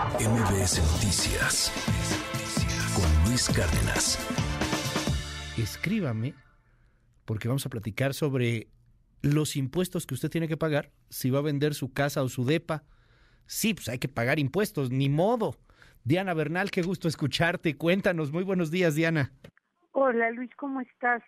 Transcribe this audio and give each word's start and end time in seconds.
MBS 0.00 0.80
Noticias 0.94 1.70
con 2.96 3.28
Luis 3.28 3.50
Cárdenas. 3.54 4.16
Escríbame 5.58 6.32
porque 7.26 7.48
vamos 7.48 7.66
a 7.66 7.68
platicar 7.68 8.14
sobre 8.14 8.68
los 9.20 9.56
impuestos 9.56 10.06
que 10.06 10.14
usted 10.14 10.30
tiene 10.30 10.48
que 10.48 10.56
pagar 10.56 10.90
si 11.10 11.28
va 11.28 11.40
a 11.40 11.42
vender 11.42 11.74
su 11.74 11.92
casa 11.92 12.22
o 12.22 12.30
su 12.30 12.46
depa. 12.46 12.82
Sí, 13.44 13.74
pues 13.74 13.90
hay 13.90 13.98
que 13.98 14.08
pagar 14.08 14.38
impuestos, 14.38 14.90
ni 14.90 15.10
modo. 15.10 15.56
Diana 16.02 16.32
Bernal, 16.32 16.70
qué 16.70 16.80
gusto 16.80 17.06
escucharte. 17.06 17.76
Cuéntanos. 17.76 18.32
Muy 18.32 18.44
buenos 18.44 18.70
días, 18.70 18.94
Diana. 18.94 19.32
Hola 19.92 20.30
Luis, 20.30 20.50
¿cómo 20.56 20.80
estás? 20.80 21.22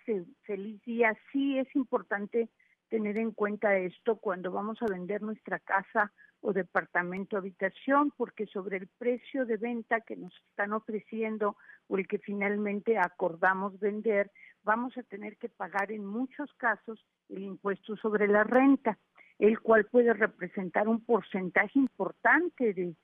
Feliz 0.45 0.83
día. 0.87 1.15
Sí, 1.31 1.59
es 1.59 1.69
importante 1.77 2.49
tener 2.93 3.17
en 3.17 3.31
cuenta 3.31 3.75
esto 3.79 4.17
cuando 4.17 4.53
vamos 4.53 4.77
a 4.83 4.87
vender 4.87 5.23
nuestra 5.23 5.59
casa 5.59 6.13
o 6.43 6.53
departamento 6.53 7.39
habitación, 7.39 8.13
porque 8.19 8.45
sobre 8.45 8.77
el 8.77 8.87
precio 8.99 9.47
de 9.47 9.57
venta 9.57 10.03
que 10.03 10.15
nos 10.15 10.37
están 10.51 10.75
ofreciendo 10.75 11.57
o 11.89 11.97
el 11.97 12.07
que 12.07 12.19
finalmente 12.19 12.99
acordamos 12.99 13.81
vender, 13.81 14.31
vamos 14.63 14.95
a 14.99 15.03
tener 15.05 15.39
que 15.39 15.49
pagar 15.49 15.91
en 15.91 16.05
muchos 16.05 16.53
casos 16.59 17.03
el 17.31 17.45
impuesto 17.45 17.97
sobre 17.97 18.29
la 18.29 18.45
renta, 18.45 18.99
el 19.39 19.59
cual 19.61 19.87
puede 19.87 20.13
representar 20.13 20.87
un 20.87 21.03
porcentaje 21.03 21.79
importante 21.79 22.75
de 22.75 22.95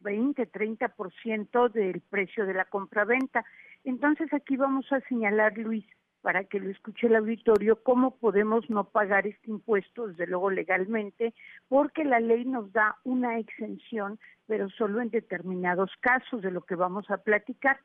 20, 0.00 0.52
30% 0.52 1.72
del 1.72 2.02
precio 2.02 2.44
de 2.44 2.52
la 2.52 2.66
compraventa. 2.66 3.46
Entonces 3.82 4.30
aquí 4.34 4.58
vamos 4.58 4.92
a 4.92 5.00
señalar, 5.08 5.56
Luis, 5.56 5.86
para 6.22 6.44
que 6.44 6.60
lo 6.60 6.70
escuche 6.70 7.08
el 7.08 7.16
auditorio, 7.16 7.82
cómo 7.82 8.16
podemos 8.16 8.70
no 8.70 8.84
pagar 8.84 9.26
este 9.26 9.50
impuesto, 9.50 10.06
desde 10.06 10.28
luego 10.28 10.50
legalmente, 10.50 11.34
porque 11.68 12.04
la 12.04 12.20
ley 12.20 12.44
nos 12.44 12.72
da 12.72 12.96
una 13.04 13.38
exención, 13.38 14.18
pero 14.46 14.70
solo 14.70 15.00
en 15.00 15.10
determinados 15.10 15.90
casos 16.00 16.40
de 16.40 16.52
lo 16.52 16.62
que 16.62 16.76
vamos 16.76 17.10
a 17.10 17.18
platicar. 17.18 17.80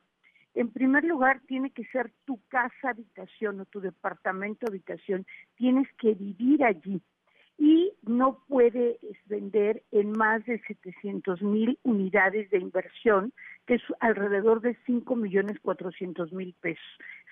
En 0.54 0.70
primer 0.70 1.04
lugar, 1.04 1.40
tiene 1.46 1.70
que 1.72 1.84
ser 1.86 2.12
tu 2.24 2.40
casa 2.48 2.90
habitación 2.90 3.60
o 3.60 3.66
tu 3.66 3.80
departamento 3.80 4.66
habitación, 4.68 5.26
tienes 5.56 5.88
que 5.98 6.14
vivir 6.14 6.64
allí. 6.64 7.02
Y 7.58 7.92
no 8.02 8.44
puede 8.46 9.00
vender 9.26 9.82
en 9.90 10.12
más 10.12 10.44
de 10.46 10.60
700 10.60 11.42
mil 11.42 11.76
unidades 11.82 12.48
de 12.50 12.58
inversión, 12.58 13.32
que 13.68 13.74
es 13.74 13.82
alrededor 14.00 14.62
de 14.62 14.78
5 14.86 15.14
millones 15.14 15.60
400 15.60 16.32
mil 16.32 16.54
pesos. 16.58 16.82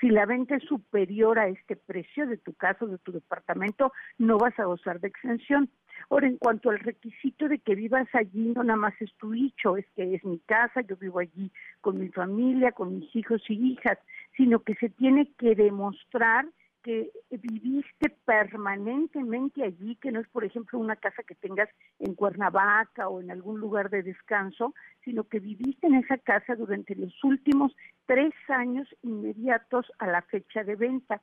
Si 0.02 0.10
la 0.10 0.26
venta 0.26 0.54
es 0.56 0.64
superior 0.64 1.38
a 1.38 1.48
este 1.48 1.76
precio 1.76 2.26
de 2.26 2.36
tu 2.36 2.52
casa 2.52 2.84
de 2.84 2.98
tu 2.98 3.10
departamento, 3.10 3.90
no 4.18 4.36
vas 4.36 4.56
a 4.58 4.66
gozar 4.66 5.00
de 5.00 5.08
exención. 5.08 5.70
Ahora, 6.10 6.26
en 6.26 6.36
cuanto 6.36 6.68
al 6.68 6.78
requisito 6.78 7.48
de 7.48 7.58
que 7.58 7.74
vivas 7.74 8.06
allí, 8.12 8.52
no 8.54 8.62
nada 8.62 8.78
más 8.78 8.92
es 9.00 9.14
tu 9.14 9.30
dicho, 9.30 9.78
es 9.78 9.86
que 9.96 10.14
es 10.14 10.22
mi 10.26 10.38
casa, 10.40 10.82
yo 10.82 10.98
vivo 10.98 11.20
allí 11.20 11.50
con 11.80 11.98
mi 11.98 12.10
familia, 12.10 12.72
con 12.72 12.98
mis 12.98 13.16
hijos 13.16 13.40
y 13.48 13.72
hijas, 13.72 13.98
sino 14.36 14.58
que 14.58 14.74
se 14.74 14.90
tiene 14.90 15.32
que 15.38 15.54
demostrar 15.54 16.44
que 16.86 17.10
viviste 17.32 18.10
permanentemente 18.24 19.64
allí, 19.64 19.96
que 19.96 20.12
no 20.12 20.20
es, 20.20 20.28
por 20.28 20.44
ejemplo, 20.44 20.78
una 20.78 20.94
casa 20.94 21.24
que 21.24 21.34
tengas 21.34 21.68
en 21.98 22.14
Cuernavaca 22.14 23.08
o 23.08 23.20
en 23.20 23.32
algún 23.32 23.58
lugar 23.58 23.90
de 23.90 24.04
descanso, 24.04 24.72
sino 25.04 25.24
que 25.24 25.40
viviste 25.40 25.88
en 25.88 25.96
esa 25.96 26.16
casa 26.16 26.54
durante 26.54 26.94
los 26.94 27.12
últimos 27.24 27.74
tres 28.06 28.32
años 28.46 28.86
inmediatos 29.02 29.90
a 29.98 30.06
la 30.06 30.22
fecha 30.22 30.62
de 30.62 30.76
venta 30.76 31.20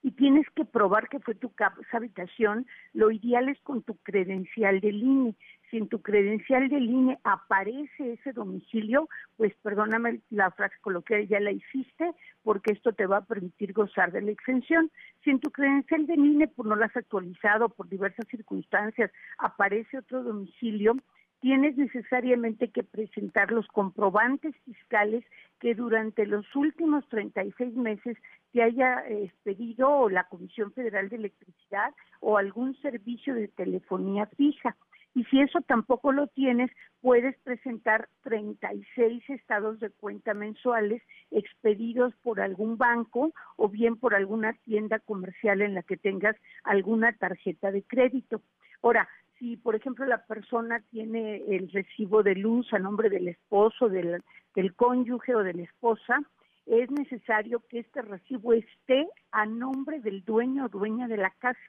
y 0.00 0.12
tienes 0.12 0.46
que 0.54 0.64
probar 0.64 1.08
que 1.08 1.18
fue 1.18 1.34
tu 1.34 1.52
casa 1.52 1.74
habitación, 1.90 2.66
lo 2.92 3.10
ideal 3.10 3.48
es 3.48 3.60
con 3.62 3.82
tu 3.82 3.96
credencial 3.98 4.80
del 4.80 5.02
INE. 5.02 5.34
Si 5.72 5.78
en 5.78 5.88
tu 5.88 6.02
credencial 6.02 6.68
del 6.68 6.84
INE 6.84 7.18
aparece 7.24 8.12
ese 8.12 8.34
domicilio, 8.34 9.08
pues 9.38 9.54
perdóname 9.62 10.20
la 10.28 10.50
frase 10.50 10.74
coloquial, 10.82 11.26
ya 11.26 11.40
la 11.40 11.50
hiciste, 11.50 12.12
porque 12.42 12.74
esto 12.74 12.92
te 12.92 13.06
va 13.06 13.16
a 13.16 13.24
permitir 13.24 13.72
gozar 13.72 14.12
de 14.12 14.20
la 14.20 14.32
exención. 14.32 14.90
Si 15.24 15.30
en 15.30 15.40
tu 15.40 15.50
credencial 15.50 16.06
del 16.06 16.26
INE, 16.26 16.48
pues 16.48 16.68
no 16.68 16.76
la 16.76 16.86
has 16.86 16.96
actualizado 16.98 17.70
por 17.70 17.88
diversas 17.88 18.28
circunstancias, 18.28 19.10
aparece 19.38 19.96
otro 19.96 20.22
domicilio, 20.22 20.94
tienes 21.40 21.74
necesariamente 21.78 22.68
que 22.68 22.82
presentar 22.82 23.50
los 23.50 23.66
comprobantes 23.68 24.54
fiscales 24.66 25.24
que 25.58 25.74
durante 25.74 26.26
los 26.26 26.44
últimos 26.54 27.08
36 27.08 27.74
meses 27.76 28.18
te 28.52 28.62
haya 28.62 29.04
pedido 29.42 30.10
la 30.10 30.24
Comisión 30.24 30.70
Federal 30.74 31.08
de 31.08 31.16
Electricidad 31.16 31.94
o 32.20 32.36
algún 32.36 32.76
servicio 32.82 33.34
de 33.34 33.48
telefonía 33.48 34.26
fija. 34.36 34.76
Y 35.14 35.24
si 35.24 35.40
eso 35.40 35.60
tampoco 35.60 36.12
lo 36.12 36.26
tienes, 36.28 36.70
puedes 37.00 37.36
presentar 37.40 38.08
36 38.22 39.28
estados 39.28 39.78
de 39.80 39.90
cuenta 39.90 40.32
mensuales 40.32 41.02
expedidos 41.30 42.14
por 42.22 42.40
algún 42.40 42.78
banco 42.78 43.32
o 43.56 43.68
bien 43.68 43.96
por 43.96 44.14
alguna 44.14 44.54
tienda 44.64 44.98
comercial 45.00 45.60
en 45.60 45.74
la 45.74 45.82
que 45.82 45.96
tengas 45.96 46.36
alguna 46.64 47.12
tarjeta 47.12 47.70
de 47.70 47.82
crédito. 47.82 48.40
Ahora, 48.82 49.08
si 49.38 49.56
por 49.56 49.74
ejemplo 49.74 50.06
la 50.06 50.24
persona 50.24 50.80
tiene 50.90 51.42
el 51.48 51.70
recibo 51.70 52.22
de 52.22 52.36
luz 52.36 52.72
a 52.72 52.78
nombre 52.78 53.10
del 53.10 53.28
esposo, 53.28 53.88
del, 53.88 54.22
del 54.54 54.74
cónyuge 54.74 55.34
o 55.34 55.42
de 55.42 55.52
la 55.52 55.62
esposa, 55.62 56.22
es 56.66 56.90
necesario 56.90 57.60
que 57.68 57.80
este 57.80 58.02
recibo 58.02 58.52
esté 58.52 59.08
a 59.32 59.44
nombre 59.44 60.00
del 60.00 60.24
dueño 60.24 60.66
o 60.66 60.68
dueña 60.68 61.08
de 61.08 61.16
la 61.16 61.30
casa. 61.30 61.60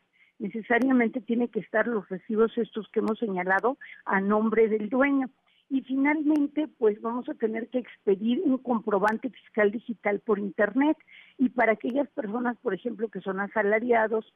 Necesariamente 0.43 1.21
tiene 1.21 1.47
que 1.47 1.61
estar 1.61 1.87
los 1.87 2.09
recibos 2.09 2.57
estos 2.57 2.89
que 2.89 2.99
hemos 2.99 3.17
señalado 3.17 3.77
a 4.03 4.19
nombre 4.19 4.67
del 4.67 4.89
dueño. 4.89 5.29
Y 5.69 5.83
finalmente, 5.83 6.67
pues 6.67 7.01
vamos 7.01 7.29
a 7.29 7.33
tener 7.33 7.69
que 7.69 7.79
expedir 7.79 8.41
un 8.43 8.57
comprobante 8.57 9.29
fiscal 9.29 9.71
digital 9.71 10.19
por 10.19 10.39
Internet. 10.39 10.97
Y 11.37 11.47
para 11.47 11.71
aquellas 11.71 12.09
personas, 12.09 12.57
por 12.57 12.73
ejemplo, 12.73 13.07
que 13.07 13.21
son 13.21 13.39
asalariados, 13.39 14.33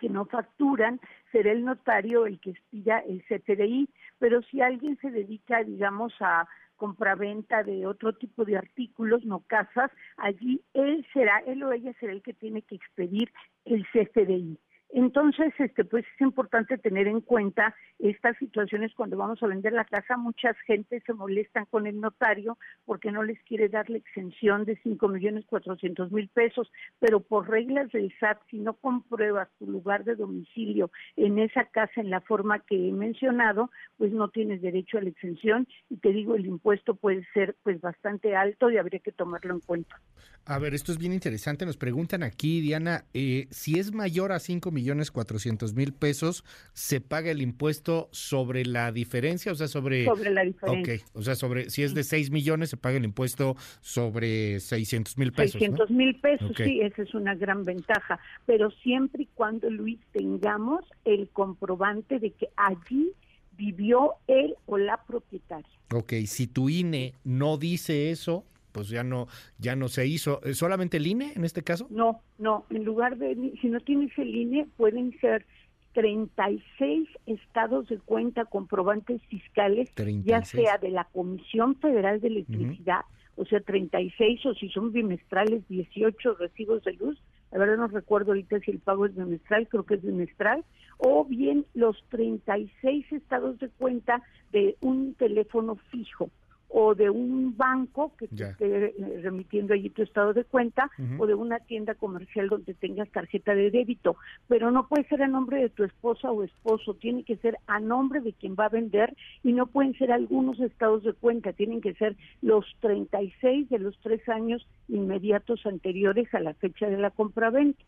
que 0.00 0.08
no 0.08 0.24
facturan, 0.24 0.98
será 1.30 1.52
el 1.52 1.64
notario 1.64 2.26
el 2.26 2.40
que 2.40 2.50
expida 2.50 2.98
el 2.98 3.22
CFDI, 3.22 3.88
pero 4.18 4.42
si 4.42 4.60
alguien 4.60 4.98
se 5.00 5.12
dedica, 5.12 5.62
digamos, 5.62 6.12
a 6.18 6.48
compraventa 6.74 7.62
de 7.62 7.86
otro 7.86 8.14
tipo 8.14 8.44
de 8.44 8.56
artículos, 8.56 9.24
no 9.24 9.44
casas, 9.46 9.92
allí 10.16 10.60
él 10.74 11.06
será, 11.12 11.38
él 11.46 11.62
o 11.62 11.72
ella 11.72 11.92
será 12.00 12.12
el 12.14 12.22
que 12.22 12.32
tiene 12.32 12.62
que 12.62 12.74
expedir 12.74 13.30
el 13.64 13.86
CFDI. 13.92 14.58
Entonces, 14.92 15.52
este, 15.58 15.84
pues 15.84 16.04
es 16.04 16.20
importante 16.20 16.76
tener 16.76 17.06
en 17.06 17.20
cuenta 17.20 17.76
estas 18.00 18.36
situaciones 18.38 18.92
cuando 18.94 19.16
vamos 19.16 19.40
a 19.42 19.46
vender 19.46 19.72
la 19.72 19.84
casa. 19.84 20.16
Muchas 20.16 20.56
gente 20.66 21.00
se 21.06 21.12
molestan 21.12 21.66
con 21.66 21.86
el 21.86 22.00
notario 22.00 22.58
porque 22.86 23.12
no 23.12 23.22
les 23.22 23.40
quiere 23.44 23.68
dar 23.68 23.88
la 23.88 23.98
exención 23.98 24.64
de 24.64 24.76
cinco 24.82 25.06
millones 25.06 25.44
cuatrocientos 25.46 26.10
mil 26.10 26.28
pesos, 26.28 26.72
pero 26.98 27.20
por 27.20 27.48
reglas 27.48 27.92
del 27.92 28.12
SAT, 28.18 28.38
si 28.50 28.58
no 28.58 28.74
compruebas 28.74 29.48
tu 29.60 29.70
lugar 29.70 30.02
de 30.02 30.16
domicilio 30.16 30.90
en 31.16 31.38
esa 31.38 31.66
casa 31.66 32.00
en 32.00 32.10
la 32.10 32.20
forma 32.20 32.58
que 32.58 32.88
he 32.88 32.92
mencionado, 32.92 33.70
pues 33.96 34.10
no 34.12 34.28
tienes 34.28 34.60
derecho 34.60 34.98
a 34.98 35.02
la 35.02 35.10
exención 35.10 35.68
y 35.88 35.98
te 35.98 36.10
digo, 36.10 36.34
el 36.34 36.46
impuesto 36.46 36.96
puede 36.96 37.24
ser 37.32 37.56
pues 37.62 37.80
bastante 37.80 38.34
alto 38.34 38.70
y 38.70 38.78
habría 38.78 38.98
que 38.98 39.12
tomarlo 39.12 39.54
en 39.54 39.60
cuenta. 39.60 40.00
A 40.46 40.58
ver, 40.58 40.74
esto 40.74 40.90
es 40.90 40.98
bien 40.98 41.12
interesante. 41.12 41.64
Nos 41.64 41.76
preguntan 41.76 42.22
aquí, 42.22 42.60
Diana, 42.60 43.04
eh, 43.14 43.46
si 43.50 43.78
es 43.78 43.92
mayor 43.92 44.32
a 44.32 44.40
cinco 44.40 44.70
millones 44.70 44.79
cuatrocientos 45.10 45.74
mil 45.74 45.92
pesos, 45.92 46.44
¿se 46.72 47.00
paga 47.00 47.30
el 47.30 47.42
impuesto 47.42 48.08
sobre 48.12 48.64
la 48.64 48.92
diferencia? 48.92 49.52
O 49.52 49.54
sea, 49.54 49.68
sobre... 49.68 50.04
Sobre 50.04 50.30
la 50.30 50.44
diferencia. 50.44 50.94
Ok, 50.94 51.02
o 51.14 51.22
sea, 51.22 51.34
sobre 51.34 51.70
si 51.70 51.82
es 51.82 51.94
de 51.94 52.04
6 52.04 52.30
millones, 52.30 52.70
se 52.70 52.76
paga 52.76 52.96
el 52.96 53.04
impuesto 53.04 53.56
sobre 53.80 54.60
600 54.60 55.18
mil 55.18 55.32
pesos. 55.32 55.52
600 55.52 55.90
mil 55.90 56.18
pesos, 56.20 56.52
sí, 56.56 56.80
esa 56.80 57.02
es 57.02 57.14
una 57.14 57.34
gran 57.34 57.64
ventaja. 57.64 58.20
Pero 58.46 58.70
siempre 58.70 59.24
y 59.24 59.28
cuando, 59.34 59.70
Luis, 59.70 59.98
tengamos 60.12 60.84
el 61.04 61.28
comprobante 61.28 62.18
de 62.18 62.30
que 62.32 62.48
allí 62.56 63.12
vivió 63.56 64.14
él 64.26 64.54
o 64.66 64.78
la 64.78 65.02
propietaria. 65.04 65.68
Ok, 65.92 66.12
si 66.26 66.46
tu 66.46 66.68
INE 66.68 67.14
no 67.24 67.58
dice 67.58 68.10
eso, 68.10 68.44
pues 68.72 68.88
ya 68.88 69.02
no 69.04 69.26
ya 69.58 69.76
no 69.76 69.88
se 69.88 70.06
hizo 70.06 70.40
solamente 70.52 70.96
el 70.96 71.06
INE 71.06 71.32
en 71.34 71.44
este 71.44 71.62
caso 71.62 71.86
no 71.90 72.22
no 72.38 72.64
en 72.70 72.84
lugar 72.84 73.16
de 73.18 73.52
si 73.60 73.68
no 73.68 73.80
tienes 73.80 74.16
el 74.18 74.34
INE 74.34 74.66
pueden 74.76 75.18
ser 75.20 75.46
36 75.92 77.08
estados 77.26 77.88
de 77.88 77.98
cuenta 77.98 78.44
comprobantes 78.44 79.20
fiscales 79.26 79.90
36. 79.94 80.24
ya 80.26 80.44
sea 80.44 80.78
de 80.78 80.90
la 80.90 81.04
Comisión 81.04 81.76
Federal 81.76 82.20
de 82.20 82.28
Electricidad 82.28 83.00
uh 83.00 83.40
-huh. 83.40 83.42
o 83.42 83.44
sea 83.46 83.60
36 83.60 84.46
o 84.46 84.54
si 84.54 84.68
son 84.68 84.92
bimestrales 84.92 85.66
18 85.68 86.34
recibos 86.34 86.84
de 86.84 86.92
luz 86.92 87.20
la 87.50 87.58
verdad 87.58 87.76
no 87.78 87.88
recuerdo 87.88 88.30
ahorita 88.30 88.60
si 88.60 88.70
el 88.70 88.78
pago 88.78 89.06
es 89.06 89.14
bimestral 89.14 89.68
creo 89.68 89.84
que 89.84 89.94
es 89.94 90.02
bimestral 90.02 90.64
o 90.98 91.24
bien 91.24 91.66
los 91.74 91.96
36 92.10 93.12
estados 93.12 93.58
de 93.58 93.68
cuenta 93.70 94.22
de 94.52 94.76
un 94.80 95.14
teléfono 95.14 95.76
fijo 95.90 96.30
o 96.72 96.94
de 96.94 97.10
un 97.10 97.56
banco 97.56 98.12
que 98.16 98.28
te 98.28 98.50
esté 98.50 98.86
eh, 98.86 99.20
remitiendo 99.22 99.74
allí 99.74 99.90
tu 99.90 100.02
estado 100.02 100.32
de 100.32 100.44
cuenta 100.44 100.90
o 101.18 101.26
de 101.26 101.34
una 101.34 101.58
tienda 101.58 101.94
comercial 101.94 102.48
donde 102.48 102.74
tengas 102.74 103.10
tarjeta 103.10 103.54
de 103.54 103.70
débito, 103.70 104.16
pero 104.48 104.70
no 104.70 104.88
puede 104.88 105.04
ser 105.08 105.22
a 105.22 105.28
nombre 105.28 105.60
de 105.60 105.68
tu 105.68 105.84
esposa 105.84 106.30
o 106.30 106.44
esposo, 106.44 106.94
tiene 106.94 107.24
que 107.24 107.36
ser 107.36 107.56
a 107.66 107.80
nombre 107.80 108.20
de 108.20 108.32
quien 108.32 108.54
va 108.54 108.66
a 108.66 108.70
vender 108.70 109.16
y 109.42 109.52
no 109.52 109.66
pueden 109.66 109.94
ser 109.98 110.12
algunos 110.12 110.60
estados 110.60 111.02
de 111.02 111.12
cuenta, 111.12 111.52
tienen 111.52 111.80
que 111.80 111.94
ser 111.94 112.16
los 112.40 112.64
36 112.80 113.68
de 113.68 113.78
los 113.78 113.98
tres 114.00 114.26
años 114.28 114.66
inmediatos 114.88 115.66
anteriores 115.66 116.32
a 116.34 116.40
la 116.40 116.54
fecha 116.54 116.86
de 116.88 116.98
la 116.98 117.10
compraventa. 117.10 117.82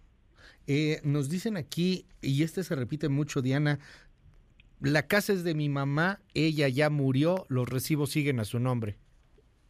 Eh, 0.67 1.01
nos 1.05 1.29
dicen 1.29 1.57
aquí, 1.57 2.07
y 2.21 2.43
este 2.43 2.63
se 2.63 2.77
repite 2.77 3.09
mucho, 3.09 3.43
Diana, 3.43 3.79
la 4.83 5.07
casa 5.07 5.33
es 5.33 5.45
de 5.45 5.55
mi 5.55 5.69
mamá, 5.69 6.21
ella 6.35 6.69
ya 6.69 6.91
murió, 6.91 7.47
los 7.49 7.69
recibos 7.69 8.11
siguen 8.11 8.41
a 8.41 8.45
su 8.45 8.59
nombre. 8.59 8.97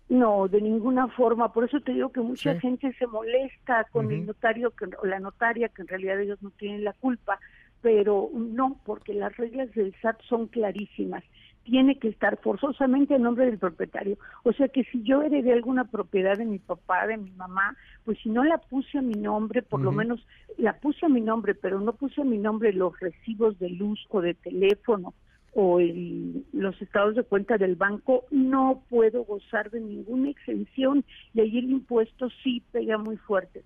No, 0.09 0.47
de 0.47 0.61
ninguna 0.61 1.09
forma. 1.09 1.53
Por 1.53 1.64
eso 1.64 1.81
te 1.81 1.93
digo 1.93 2.12
que 2.12 2.20
mucha 2.20 2.59
gente 2.61 2.93
se 2.99 3.06
molesta 3.06 3.87
con 3.93 4.11
el 4.11 4.26
notario 4.26 4.70
que, 4.73 4.85
o 5.03 5.06
la 5.06 5.20
notaria, 5.20 5.70
que 5.70 5.82
en 5.82 5.88
realidad 5.88 6.20
ellos 6.20 6.43
no 6.43 6.50
tienen 6.50 6.85
la 6.85 6.93
culpa, 6.93 7.41
pero 7.81 8.31
no, 8.35 8.79
porque 8.85 9.14
las 9.14 9.35
reglas 9.37 9.73
del 9.75 9.94
SAT 10.03 10.20
son 10.29 10.49
clarísimas. 10.49 11.25
Tiene 11.64 11.99
que 11.99 12.09
estar 12.09 12.38
forzosamente 12.38 13.14
a 13.14 13.19
nombre 13.19 13.47
del 13.47 13.59
propietario. 13.59 14.19
O 14.43 14.53
sea 14.53 14.69
que 14.69 14.85
si 14.85 15.03
yo 15.03 15.23
heredé 15.23 15.53
alguna 15.53 15.85
propiedad 15.85 16.37
de 16.37 16.44
mi 16.44 16.59
papá, 16.59 17.06
de 17.06 17.17
mi 17.17 17.31
mamá, 17.32 17.76
pues 18.05 18.19
si 18.23 18.31
no 18.31 18.43
la 18.44 18.59
puse 18.59 18.99
a 18.99 19.03
mi 19.03 19.14
nombre, 19.14 19.62
por 19.62 19.81
lo 19.81 19.93
menos 19.93 20.26
la 20.59 20.79
puse 20.79 21.06
a 21.06 21.09
mi 21.09 21.20
nombre, 21.20 21.55
pero 21.55 21.81
no 21.81 21.93
puse 21.93 22.20
a 22.20 22.25
mi 22.25 22.38
nombre 22.38 22.73
los 22.73 22.99
recibos 22.99 23.59
de 23.59 23.70
luz 23.70 24.05
o 24.11 24.20
de 24.20 24.35
teléfono 24.35 25.14
o 25.55 25.81
el, 25.81 26.44
los 26.53 26.81
estados 26.81 27.14
de 27.14 27.25
cuenta 27.25 27.59
del 27.59 27.76
banco, 27.76 28.25
no 28.31 28.82
puedo 28.88 29.25
gozar 29.25 29.70
de 29.70 29.81
ninguna 29.81 30.31
exención 30.31 31.05
y 31.35 31.41
ahí 31.41 31.59
el 31.59 31.70
impuesto 31.70 32.29
sí 32.43 32.62
pega 32.73 32.97
muy 32.99 33.17
fuerte. 33.19 33.62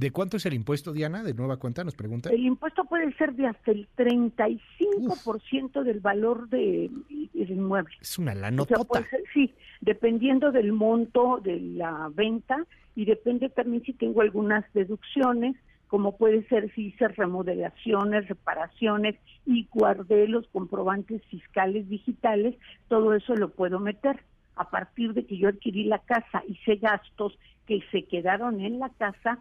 ¿De 0.00 0.12
cuánto 0.12 0.38
es 0.38 0.46
el 0.46 0.54
impuesto, 0.54 0.94
Diana? 0.94 1.22
De 1.22 1.34
nueva 1.34 1.58
cuenta, 1.58 1.84
nos 1.84 1.94
pregunta. 1.94 2.30
El 2.30 2.46
impuesto 2.46 2.84
puede 2.84 3.12
ser 3.16 3.34
de 3.34 3.48
hasta 3.48 3.70
el 3.70 3.86
35% 3.98 5.82
del 5.82 6.00
valor 6.00 6.48
de, 6.48 6.90
del 7.34 7.50
inmueble. 7.50 7.94
Es 8.00 8.18
una 8.18 8.34
lanotota. 8.34 8.80
O 9.00 9.04
sí, 9.34 9.52
dependiendo 9.82 10.52
del 10.52 10.72
monto 10.72 11.38
de 11.44 11.60
la 11.60 12.10
venta 12.14 12.64
y 12.96 13.04
depende 13.04 13.50
también 13.50 13.82
si 13.82 13.92
tengo 13.92 14.22
algunas 14.22 14.64
deducciones 14.72 15.54
como 15.88 16.16
puede 16.16 16.46
ser 16.46 16.72
si 16.74 16.86
hice 16.86 17.08
remodelaciones, 17.08 18.28
reparaciones 18.28 19.16
y 19.44 19.66
guardé 19.72 20.28
los 20.28 20.46
comprobantes 20.46 21.20
fiscales 21.26 21.88
digitales, 21.88 22.54
todo 22.88 23.12
eso 23.12 23.34
lo 23.34 23.50
puedo 23.50 23.80
meter. 23.80 24.20
A 24.60 24.68
partir 24.68 25.14
de 25.14 25.24
que 25.24 25.38
yo 25.38 25.48
adquirí 25.48 25.84
la 25.84 26.00
casa, 26.00 26.42
hice 26.46 26.76
gastos 26.76 27.38
que 27.66 27.80
se 27.90 28.04
quedaron 28.04 28.60
en 28.60 28.78
la 28.78 28.90
casa, 28.90 29.38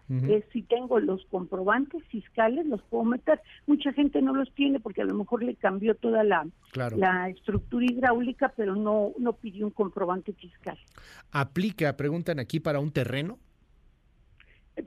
si 0.54 0.62
tengo 0.62 1.00
los 1.00 1.25
comprobantes 1.25 2.01
fiscales, 2.06 2.66
los 2.68 2.81
puedo 2.83 3.04
meter. 3.04 3.42
Mucha 3.68 3.92
gente 3.92 4.21
no 4.21 4.33
los 4.33 4.50
tiene 4.54 4.80
porque 4.80 5.01
a 5.01 5.06
lo 5.06 5.16
mejor 5.16 5.44
le 5.44 5.56
cambió 5.56 5.94
toda 5.95 6.24
la, 6.24 6.48
la 6.95 7.27
estructura 7.27 7.86
hidráulica, 7.86 8.54
pero 8.56 8.75
no, 8.75 9.12
no 9.18 9.33
pidió 9.33 9.66
un 9.66 9.71
comprobante 9.71 10.31
fiscal. 10.31 10.77
¿Aplica, 11.31 11.98
preguntan 11.98 12.39
aquí, 12.39 12.62
para 12.62 12.80
un 12.80 12.92
terreno? 12.92 13.39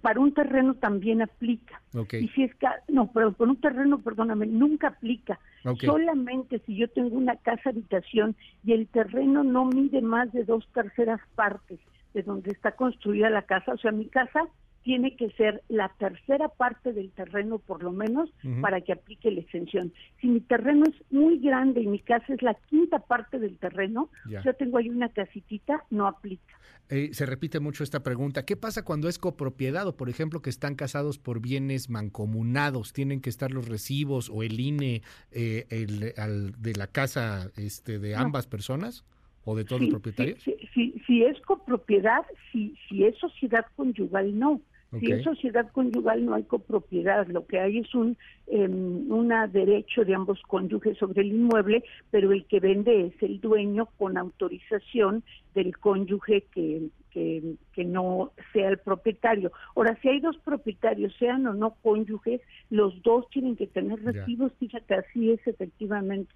Para 0.00 0.20
un 0.20 0.32
terreno 0.32 0.74
también 0.74 1.22
aplica. 1.22 1.80
Y 2.12 2.28
si 2.28 2.44
es 2.44 2.54
que, 2.56 2.66
no, 2.88 3.10
pero 3.12 3.34
con 3.34 3.50
un 3.50 3.60
terreno, 3.60 3.98
perdóname, 3.98 4.46
nunca 4.46 4.88
aplica. 4.88 5.38
Solamente 5.80 6.60
si 6.66 6.76
yo 6.76 6.88
tengo 6.88 7.16
una 7.16 7.36
casa 7.36 7.70
habitación 7.70 8.34
y 8.64 8.72
el 8.72 8.88
terreno 8.88 9.44
no 9.44 9.66
mide 9.66 10.00
más 10.00 10.32
de 10.32 10.44
dos 10.44 10.66
terceras 10.72 11.20
partes 11.34 11.78
de 12.14 12.22
donde 12.22 12.50
está 12.50 12.72
construida 12.72 13.30
la 13.30 13.42
casa, 13.42 13.72
o 13.72 13.78
sea, 13.78 13.90
mi 13.90 14.06
casa 14.06 14.46
tiene 14.82 15.16
que 15.16 15.30
ser 15.32 15.62
la 15.68 15.88
tercera 15.98 16.48
parte 16.48 16.92
del 16.92 17.10
terreno 17.10 17.58
por 17.58 17.82
lo 17.82 17.92
menos 17.92 18.30
para 18.60 18.80
que 18.80 18.92
aplique 18.92 19.30
la 19.30 19.40
exención. 19.40 19.92
Si 20.20 20.26
mi 20.26 20.40
terreno 20.40 20.84
es 20.86 20.94
muy 21.10 21.38
grande 21.38 21.82
y 21.82 21.86
mi 21.86 22.00
casa 22.00 22.34
es 22.34 22.42
la 22.42 22.54
quinta 22.68 22.98
parte 22.98 23.38
del 23.38 23.58
terreno, 23.58 24.10
yo 24.44 24.54
tengo 24.54 24.78
ahí 24.78 24.88
una 24.88 25.08
casitita, 25.08 25.84
no 25.90 26.06
aplica. 26.06 26.54
Eh, 26.88 27.14
se 27.14 27.24
repite 27.24 27.58
mucho 27.58 27.84
esta 27.84 28.02
pregunta. 28.02 28.44
¿Qué 28.44 28.56
pasa 28.56 28.84
cuando 28.84 29.08
es 29.08 29.18
copropiedad 29.18 29.86
o, 29.86 29.96
por 29.96 30.10
ejemplo, 30.10 30.42
que 30.42 30.50
están 30.50 30.74
casados 30.74 31.18
por 31.18 31.40
bienes 31.40 31.88
mancomunados? 31.88 32.92
¿Tienen 32.92 33.20
que 33.20 33.30
estar 33.30 33.50
los 33.50 33.68
recibos 33.68 34.28
o 34.28 34.42
el 34.42 34.60
INE 34.60 35.02
eh, 35.30 35.66
el, 35.70 36.52
de 36.58 36.74
la 36.74 36.86
casa 36.88 37.50
este, 37.56 37.98
de 37.98 38.14
ambas 38.14 38.46
personas 38.46 39.06
o 39.44 39.56
de 39.56 39.64
todos 39.64 39.80
los 39.80 39.90
propietarios? 39.90 40.42
Si, 40.42 41.00
si, 41.06 41.24
es 41.24 41.40
copropiedad, 41.42 42.22
si, 42.50 42.76
si 42.88 43.04
es 43.04 43.16
sociedad 43.18 43.64
conyugal, 43.74 44.38
no. 44.38 44.60
Si 45.00 45.10
es 45.10 45.24
sociedad 45.24 45.70
conyugal 45.72 46.24
no 46.24 46.34
hay 46.34 46.42
copropiedad, 46.42 47.26
lo 47.28 47.46
que 47.46 47.58
hay 47.58 47.78
es 47.78 47.94
un 47.94 48.18
em, 48.46 49.10
una 49.10 49.46
derecho 49.46 50.04
de 50.04 50.14
ambos 50.14 50.42
cónyuges 50.46 50.98
sobre 50.98 51.22
el 51.22 51.28
inmueble, 51.28 51.82
pero 52.10 52.30
el 52.32 52.44
que 52.44 52.60
vende 52.60 53.06
es 53.06 53.22
el 53.22 53.40
dueño 53.40 53.88
con 53.96 54.18
autorización 54.18 55.24
del 55.54 55.78
cónyuge 55.78 56.44
que, 56.52 56.90
que, 57.10 57.54
que 57.72 57.84
no 57.84 58.32
sea 58.52 58.68
el 58.68 58.78
propietario. 58.78 59.50
Ahora, 59.74 59.98
si 60.02 60.08
hay 60.08 60.20
dos 60.20 60.36
propietarios, 60.44 61.14
sean 61.18 61.46
o 61.46 61.54
no 61.54 61.74
cónyuges, 61.82 62.42
los 62.68 63.00
dos 63.02 63.28
tienen 63.30 63.56
que 63.56 63.66
tener 63.66 64.02
recibos, 64.02 64.52
fíjate, 64.58 64.94
así 64.94 65.30
es 65.30 65.40
efectivamente. 65.46 66.34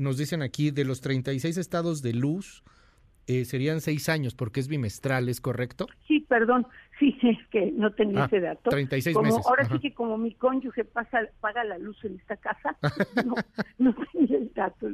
Nos 0.00 0.18
dicen 0.18 0.42
aquí, 0.42 0.70
de 0.70 0.84
los 0.84 1.00
36 1.00 1.56
estados 1.56 2.02
de 2.02 2.14
luz, 2.14 2.62
eh, 3.26 3.44
serían 3.44 3.80
seis 3.80 4.08
años 4.08 4.34
porque 4.34 4.60
es 4.60 4.68
bimestral, 4.68 5.28
¿es 5.28 5.40
correcto? 5.40 5.86
Sí, 6.06 6.20
perdón, 6.20 6.66
sí, 7.00 7.16
es 7.22 7.38
que 7.48 7.72
no 7.72 7.92
tenía 7.92 8.24
ah, 8.24 8.26
ese 8.26 8.40
dato. 8.40 8.70
36 8.70 9.16
meses. 9.20 9.46
Ahora 9.46 9.64
sí 9.64 9.78
que 9.80 9.92
como 9.94 10.16
mi 10.16 10.34
cónyuge 10.34 10.84
pasa, 10.84 11.20
paga 11.40 11.64
la 11.64 11.78
luz 11.78 11.96
en 12.04 12.16
esta 12.16 12.36
casa, 12.36 12.76
no, 13.24 13.34
no 13.78 13.94
tenía 14.12 14.38
el 14.38 14.52
dato. 14.54 14.88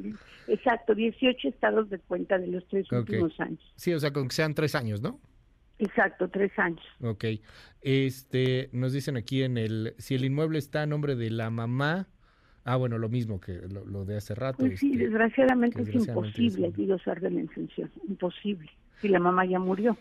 Exacto, 0.49 0.95
18 0.95 1.49
estados 1.49 1.91
de 1.91 1.99
cuenta 1.99 2.39
de 2.39 2.47
los 2.47 2.67
tres 2.69 2.91
últimos 2.91 3.39
años. 3.41 3.61
Sí, 3.77 3.93
o 3.93 4.01
sea, 4.01 4.13
con 4.13 4.29
que 4.29 4.35
sean 4.35 4.55
tres 4.55 4.75
años, 4.75 5.03
¿no? 5.03 5.21
Exacto, 5.79 6.29
tres 6.29 6.53
años. 6.59 6.83
Ok. 7.01 7.25
Este, 7.81 8.71
nos 8.73 8.93
dicen 8.93 9.17
aquí 9.17 9.43
en 9.43 9.59
el, 9.59 9.95
si 9.99 10.15
el 10.15 10.25
inmueble 10.25 10.59
está 10.59 10.83
a 10.83 10.87
nombre 10.87 11.17
de 11.17 11.31
la 11.31 11.51
mamá, 11.51 12.09
Ah, 12.65 12.77
bueno, 12.77 12.99
lo 12.99 13.09
mismo 13.09 13.41
que 13.41 13.61
lo, 13.69 14.05
de 14.05 14.17
hace 14.17 14.35
rato. 14.35 14.59
Pues 14.59 14.79
sí, 14.79 14.93
este, 14.93 15.05
desgraciadamente, 15.05 15.83
es 15.83 15.95
imposible 15.95 16.69
aquí 16.69 16.87
gozar 16.87 17.21
de 17.21 17.31
la 17.31 17.41
exención, 17.41 17.91
imposible, 18.09 18.71
si 19.01 19.09
la 19.09 19.19
mamá 19.19 19.45
ya 19.45 19.59
murió. 19.59 19.97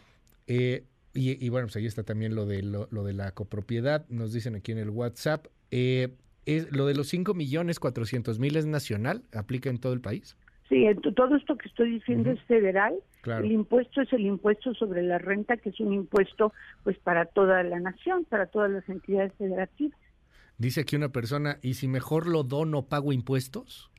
Eh, 0.47 0.83
y, 1.13 1.49
bueno, 1.49 1.67
pues 1.67 1.75
ahí 1.75 1.85
está 1.85 2.03
también 2.03 2.35
lo 2.35 2.45
de, 2.45 2.61
lo, 2.63 2.85
de 2.87 3.13
la 3.13 3.31
copropiedad, 3.31 4.07
nos 4.09 4.31
dicen 4.31 4.55
aquí 4.55 4.71
en 4.71 4.77
el 4.77 4.89
WhatsApp. 4.89 5.47
Eh, 5.69 6.15
es, 6.45 6.71
¿Lo 6.71 6.85
de 6.85 6.95
los 6.95 7.07
5 7.07 7.33
millones 7.33 7.79
400 7.79 8.39
mil 8.39 8.55
es 8.55 8.65
nacional? 8.65 9.23
¿Aplica 9.33 9.69
en 9.69 9.79
todo 9.79 9.91
el 9.91 9.99
país? 9.99 10.37
Sí, 10.69 10.85
todo 11.17 11.35
esto 11.35 11.57
que 11.57 11.67
estoy 11.67 11.91
diciendo 11.91 12.31
es 12.31 12.41
federal. 12.43 12.95
El 13.25 13.51
impuesto 13.51 14.01
es 14.01 14.13
el 14.13 14.21
impuesto 14.21 14.73
sobre 14.73 15.03
la 15.03 15.17
renta, 15.17 15.57
que 15.57 15.69
es 15.69 15.79
un 15.81 15.91
impuesto 15.91 16.53
pues 16.83 16.97
para 16.97 17.25
toda 17.25 17.61
la 17.63 17.81
nación, 17.81 18.23
para 18.23 18.45
todas 18.45 18.71
las 18.71 18.87
entidades 18.87 19.33
federativas. 19.33 19.99
Dice 20.61 20.81
aquí 20.81 20.95
una 20.95 21.09
persona, 21.09 21.57
¿y 21.63 21.73
si 21.73 21.87
mejor 21.87 22.27
lo 22.27 22.43
dono, 22.43 22.83
pago 22.83 23.13
impuestos? 23.13 23.89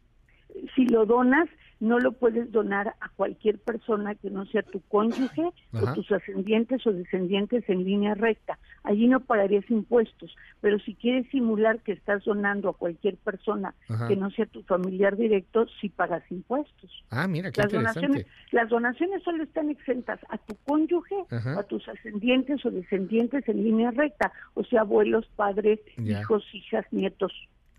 Si 0.76 0.86
lo 0.86 1.04
donas, 1.06 1.48
no 1.82 1.98
lo 1.98 2.12
puedes 2.12 2.52
donar 2.52 2.94
a 3.00 3.08
cualquier 3.08 3.58
persona 3.58 4.14
que 4.14 4.30
no 4.30 4.46
sea 4.46 4.62
tu 4.62 4.80
cónyuge 4.82 5.50
o 5.72 5.92
tus 5.94 6.12
ascendientes 6.12 6.86
o 6.86 6.92
descendientes 6.92 7.68
en 7.68 7.82
línea 7.82 8.14
recta. 8.14 8.56
Allí 8.84 9.08
no 9.08 9.18
pagarías 9.18 9.68
impuestos, 9.68 10.32
pero 10.60 10.78
si 10.78 10.94
quieres 10.94 11.28
simular 11.30 11.80
que 11.80 11.90
estás 11.90 12.22
donando 12.24 12.68
a 12.68 12.74
cualquier 12.74 13.16
persona 13.16 13.74
que 14.06 14.14
no 14.14 14.30
sea 14.30 14.46
tu 14.46 14.62
familiar 14.62 15.16
directo, 15.16 15.66
sí 15.80 15.88
pagas 15.88 16.22
impuestos. 16.30 17.04
Ah, 17.10 17.26
mira, 17.26 17.50
qué 17.50 17.62
las 17.62 17.72
Donaciones, 17.72 18.26
las 18.52 18.68
donaciones 18.68 19.20
solo 19.24 19.42
están 19.42 19.68
exentas 19.68 20.20
a 20.28 20.38
tu 20.38 20.54
cónyuge, 20.64 21.16
a 21.30 21.64
tus 21.64 21.88
ascendientes 21.88 22.64
o 22.64 22.70
descendientes 22.70 23.48
en 23.48 23.64
línea 23.64 23.90
recta, 23.90 24.30
o 24.54 24.62
sea, 24.62 24.82
abuelos, 24.82 25.26
padres, 25.34 25.80
hijos, 25.98 26.44
hijas, 26.52 26.86
nietos. 26.92 27.32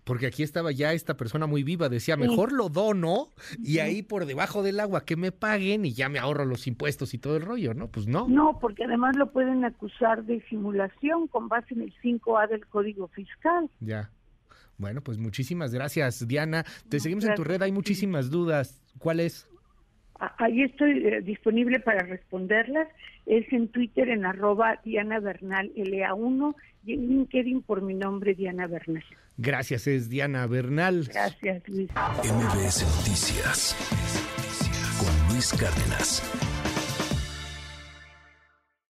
Porque 0.04 0.26
aquí 0.26 0.42
estaba 0.42 0.70
ya 0.70 0.92
esta 0.92 1.16
persona 1.16 1.46
muy 1.46 1.62
viva, 1.62 1.88
decía, 1.88 2.16
mejor 2.16 2.52
lo 2.52 2.68
dono 2.68 3.30
y 3.62 3.78
ahí 3.78 4.02
por 4.02 4.26
debajo 4.26 4.62
del 4.62 4.78
agua 4.80 5.04
que 5.04 5.16
me 5.16 5.32
paguen 5.32 5.86
y 5.86 5.94
ya 5.94 6.10
me 6.10 6.18
ahorro 6.18 6.44
los 6.44 6.66
impuestos 6.66 7.14
y 7.14 7.18
todo 7.18 7.36
el 7.36 7.42
rollo, 7.42 7.72
¿no? 7.72 7.88
Pues 7.88 8.06
no. 8.06 8.28
No, 8.28 8.58
porque 8.60 8.84
además 8.84 9.16
lo 9.16 9.32
pueden 9.32 9.64
acusar 9.64 10.24
de 10.24 10.42
simulación 10.48 11.26
con 11.28 11.48
base 11.48 11.72
en 11.74 11.82
el 11.82 11.94
5A 12.02 12.48
del 12.48 12.66
Código 12.66 13.08
Fiscal. 13.08 13.70
Ya. 13.80 14.10
Bueno, 14.76 15.00
pues 15.00 15.18
muchísimas 15.18 15.72
gracias, 15.72 16.26
Diana. 16.26 16.64
Te 16.88 17.00
seguimos 17.00 17.24
en 17.24 17.34
tu 17.34 17.44
red, 17.44 17.62
hay 17.62 17.72
muchísimas 17.72 18.30
dudas. 18.30 18.82
¿Cuál 18.98 19.20
es? 19.20 19.48
Ahí 20.18 20.62
estoy 20.62 21.06
eh, 21.06 21.20
disponible 21.22 21.80
para 21.80 22.02
responderlas. 22.02 22.88
Es 23.26 23.50
en 23.52 23.68
Twitter 23.68 24.08
en 24.08 24.24
arroba 24.26 24.80
Diana 24.84 25.18
Bernal 25.18 25.72
LA1 25.74 26.54
y 26.86 26.94
en 26.94 27.08
LinkedIn 27.08 27.62
por 27.62 27.82
mi 27.82 27.94
nombre 27.94 28.34
Diana 28.34 28.66
Bernal. 28.66 29.04
Gracias, 29.36 29.86
es 29.86 30.08
Diana 30.08 30.46
Bernal. 30.46 31.08
Gracias, 31.12 31.68
Luis. 31.68 31.90
MBS 31.90 32.84
Noticias 32.96 33.76
con 34.98 35.32
Luis 35.32 35.52
Cárdenas. 35.52 36.53